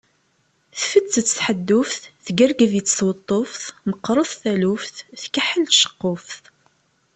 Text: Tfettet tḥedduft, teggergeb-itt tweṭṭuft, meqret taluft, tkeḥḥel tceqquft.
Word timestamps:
Tfettet 0.79 1.27
tḥedduft, 1.37 2.01
teggergeb-itt 2.25 2.93
tweṭṭuft, 2.97 3.63
meqret 3.89 4.31
taluft, 4.41 4.95
tkeḥḥel 5.21 5.63
tceqquft. 5.67 6.43